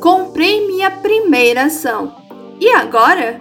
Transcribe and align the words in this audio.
Comprei 0.00 0.64
minha 0.68 0.88
primeira 0.90 1.64
ação. 1.64 2.14
E 2.60 2.68
agora? 2.68 3.40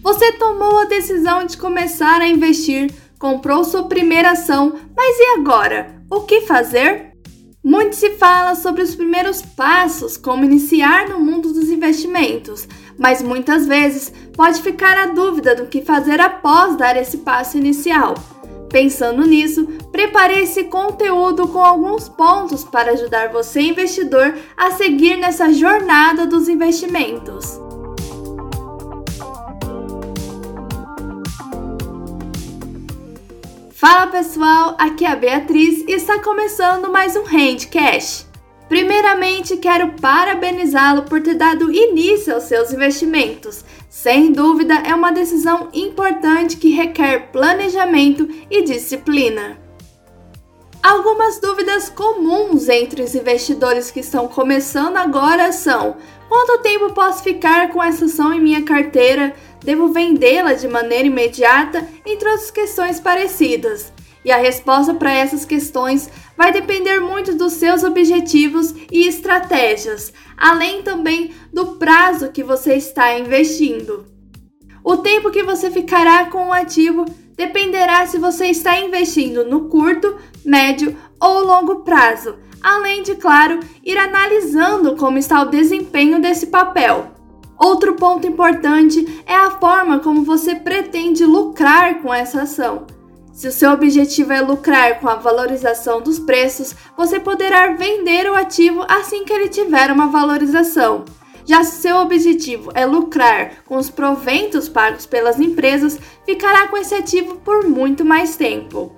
Você 0.00 0.32
tomou 0.34 0.78
a 0.78 0.84
decisão 0.84 1.44
de 1.44 1.56
começar 1.56 2.20
a 2.20 2.28
investir, 2.28 2.94
comprou 3.18 3.64
sua 3.64 3.88
primeira 3.88 4.30
ação, 4.30 4.78
mas 4.94 5.18
e 5.18 5.38
agora? 5.40 6.00
O 6.08 6.20
que 6.20 6.42
fazer? 6.42 7.13
Muito 7.64 7.96
se 7.96 8.10
fala 8.10 8.54
sobre 8.54 8.82
os 8.82 8.94
primeiros 8.94 9.40
passos, 9.40 10.18
como 10.18 10.44
iniciar 10.44 11.08
no 11.08 11.18
mundo 11.18 11.50
dos 11.50 11.70
investimentos, 11.70 12.68
mas 12.98 13.22
muitas 13.22 13.66
vezes 13.66 14.12
pode 14.36 14.60
ficar 14.60 14.98
a 14.98 15.06
dúvida 15.06 15.54
do 15.54 15.64
que 15.64 15.80
fazer 15.80 16.20
após 16.20 16.76
dar 16.76 16.94
esse 16.94 17.16
passo 17.18 17.56
inicial. 17.56 18.12
Pensando 18.68 19.24
nisso, 19.24 19.66
preparei 19.90 20.42
esse 20.42 20.64
conteúdo 20.64 21.48
com 21.48 21.60
alguns 21.60 22.06
pontos 22.06 22.64
para 22.64 22.92
ajudar 22.92 23.30
você, 23.30 23.62
investidor, 23.62 24.34
a 24.54 24.72
seguir 24.72 25.16
nessa 25.16 25.50
jornada 25.50 26.26
dos 26.26 26.50
investimentos. 26.50 27.63
Fala 33.86 34.06
pessoal, 34.06 34.76
aqui 34.78 35.04
é 35.04 35.10
a 35.10 35.14
Beatriz 35.14 35.84
e 35.86 35.92
está 35.92 36.18
começando 36.18 36.90
mais 36.90 37.16
um 37.16 37.24
Handcash. 37.24 38.26
Primeiramente, 38.66 39.58
quero 39.58 39.92
parabenizá-lo 40.00 41.02
por 41.02 41.20
ter 41.20 41.34
dado 41.34 41.70
início 41.70 42.32
aos 42.32 42.44
seus 42.44 42.72
investimentos. 42.72 43.62
Sem 43.90 44.32
dúvida, 44.32 44.72
é 44.76 44.94
uma 44.94 45.12
decisão 45.12 45.68
importante 45.74 46.56
que 46.56 46.70
requer 46.70 47.30
planejamento 47.30 48.26
e 48.50 48.62
disciplina. 48.62 49.58
Algumas 50.84 51.38
dúvidas 51.38 51.88
comuns 51.88 52.68
entre 52.68 53.02
os 53.02 53.14
investidores 53.14 53.90
que 53.90 54.00
estão 54.00 54.28
começando 54.28 54.98
agora 54.98 55.50
são: 55.50 55.96
quanto 56.28 56.60
tempo 56.60 56.92
posso 56.92 57.22
ficar 57.22 57.70
com 57.70 57.82
essa 57.82 58.04
ação 58.04 58.34
em 58.34 58.40
minha 58.42 58.62
carteira? 58.64 59.34
Devo 59.64 59.88
vendê-la 59.88 60.52
de 60.52 60.68
maneira 60.68 61.06
imediata? 61.06 61.88
Entre 62.04 62.28
outras 62.28 62.50
questões 62.50 63.00
parecidas. 63.00 63.94
E 64.22 64.30
a 64.30 64.36
resposta 64.36 64.92
para 64.92 65.10
essas 65.10 65.46
questões 65.46 66.10
vai 66.36 66.52
depender 66.52 67.00
muito 67.00 67.34
dos 67.34 67.54
seus 67.54 67.82
objetivos 67.82 68.74
e 68.92 69.08
estratégias, 69.08 70.12
além 70.36 70.82
também 70.82 71.32
do 71.50 71.76
prazo 71.76 72.30
que 72.30 72.44
você 72.44 72.74
está 72.74 73.18
investindo. 73.18 74.04
O 74.84 74.98
tempo 74.98 75.30
que 75.30 75.42
você 75.42 75.70
ficará 75.70 76.26
com 76.26 76.48
o 76.48 76.52
ativo 76.52 77.06
dependerá 77.36 78.06
se 78.06 78.18
você 78.18 78.46
está 78.46 78.78
investindo 78.78 79.44
no 79.44 79.68
curto, 79.68 80.16
médio 80.44 80.96
ou 81.20 81.44
longo 81.44 81.76
prazo, 81.80 82.36
além 82.62 83.02
de, 83.02 83.14
claro, 83.14 83.60
ir 83.84 83.98
analisando 83.98 84.96
como 84.96 85.18
está 85.18 85.42
o 85.42 85.50
desempenho 85.50 86.20
desse 86.20 86.46
papel. 86.46 87.12
Outro 87.58 87.94
ponto 87.94 88.26
importante 88.26 89.22
é 89.26 89.34
a 89.34 89.50
forma 89.52 90.00
como 90.00 90.24
você 90.24 90.54
pretende 90.54 91.24
lucrar 91.24 92.02
com 92.02 92.12
essa 92.12 92.42
ação. 92.42 92.86
Se 93.32 93.48
o 93.48 93.52
seu 93.52 93.72
objetivo 93.72 94.32
é 94.32 94.40
lucrar 94.40 95.00
com 95.00 95.08
a 95.08 95.16
valorização 95.16 96.00
dos 96.00 96.18
preços, 96.18 96.74
você 96.96 97.18
poderá 97.18 97.72
vender 97.72 98.30
o 98.30 98.34
ativo 98.34 98.84
assim 98.88 99.24
que 99.24 99.32
ele 99.32 99.48
tiver 99.48 99.90
uma 99.90 100.06
valorização. 100.06 101.04
Já 101.44 101.62
se 101.62 101.82
seu 101.82 101.96
objetivo 101.98 102.70
é 102.74 102.86
lucrar 102.86 103.62
com 103.66 103.76
os 103.76 103.90
proventos 103.90 104.68
pagos 104.68 105.04
pelas 105.04 105.38
empresas, 105.38 105.98
ficará 106.24 106.68
com 106.68 106.76
esse 106.76 106.94
ativo 106.94 107.36
por 107.36 107.68
muito 107.68 108.04
mais 108.04 108.36
tempo. 108.36 108.94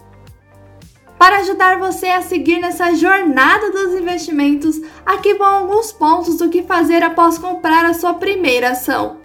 Para 1.19 1.39
ajudar 1.39 1.79
você 1.79 2.07
a 2.09 2.23
seguir 2.23 2.61
nessa 2.61 2.95
jornada 2.95 3.71
dos 3.73 3.95
investimentos, 3.95 4.81
aqui 5.05 5.35
vão 5.35 5.47
alguns 5.47 5.91
pontos 5.91 6.37
do 6.37 6.51
que 6.51 6.63
fazer 6.63 7.03
após 7.03 7.39
comprar 7.39 7.85
a 7.85 7.95
sua 7.95 8.15
primeira 8.15 8.71
ação. 8.71 9.19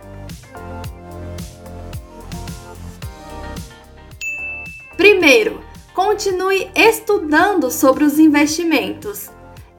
Primeiro, 4.95 5.61
continue 5.93 6.71
estudando 6.75 7.69
sobre 7.69 8.03
os 8.03 8.17
investimentos. 8.19 9.29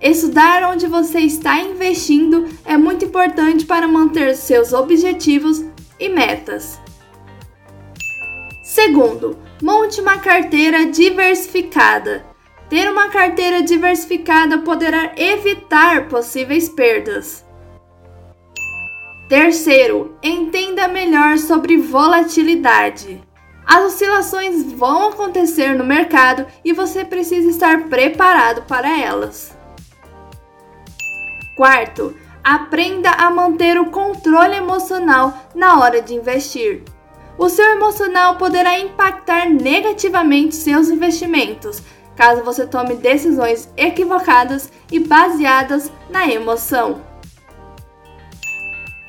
Estudar 0.03 0.65
onde 0.65 0.89
você 0.89 1.21
está 1.21 1.61
investindo 1.61 2.49
é 2.65 2.77
muito 2.77 3.05
importante 3.05 3.65
para 3.65 3.87
manter 3.87 4.35
seus 4.35 4.73
objetivos 4.73 5.65
e 5.97 6.09
metas. 6.09 6.81
Segundo, 8.65 9.39
monte 9.62 10.01
uma 10.01 10.19
carteira 10.19 10.87
diversificada. 10.87 12.27
Ter 12.69 12.91
uma 12.91 13.11
carteira 13.11 13.62
diversificada 13.62 14.59
poderá 14.59 15.12
evitar 15.17 16.09
possíveis 16.09 16.69
perdas. 16.69 17.47
Terceiro, 19.29 20.17
entenda 20.21 20.89
melhor 20.89 21.39
sobre 21.39 21.77
volatilidade. 21.77 23.23
As 23.65 23.85
oscilações 23.85 24.73
vão 24.73 25.11
acontecer 25.11 25.77
no 25.77 25.85
mercado 25.85 26.45
e 26.65 26.73
você 26.73 27.05
precisa 27.05 27.49
estar 27.49 27.85
preparado 27.85 28.62
para 28.62 28.99
elas. 28.99 29.62
Quarto, 31.57 32.17
aprenda 32.43 33.11
a 33.11 33.31
manter 33.31 33.79
o 33.79 33.91
controle 33.91 34.57
emocional 34.57 35.35
na 35.55 35.79
hora 35.79 36.01
de 36.01 36.15
investir. 36.15 36.83
O 37.39 37.49
seu 37.49 37.65
emocional 37.71 38.37
poderá 38.37 38.79
impactar 38.79 39.49
negativamente 39.49 40.55
seus 40.55 40.89
investimentos, 40.89 41.83
caso 42.17 42.43
você 42.43 42.67
tome 42.67 42.95
decisões 42.95 43.73
equivocadas 43.77 44.71
e 44.91 44.99
baseadas 44.99 45.91
na 46.11 46.29
emoção. 46.29 47.03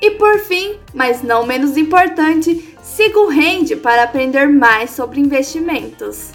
E 0.00 0.10
por 0.12 0.38
fim, 0.40 0.78
mas 0.92 1.22
não 1.22 1.46
menos 1.46 1.76
importante, 1.76 2.76
siga 2.82 3.18
o 3.20 3.28
Rende 3.28 3.74
para 3.74 4.02
aprender 4.02 4.46
mais 4.48 4.90
sobre 4.90 5.20
investimentos. 5.20 6.32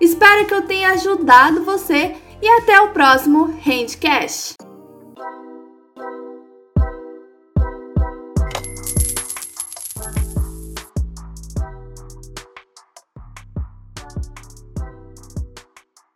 Espero 0.00 0.46
que 0.46 0.54
eu 0.54 0.62
tenha 0.62 0.90
ajudado 0.90 1.64
você 1.64 2.14
e 2.40 2.48
até 2.48 2.80
o 2.80 2.90
próximo 2.90 3.58
Handcast. 3.64 4.67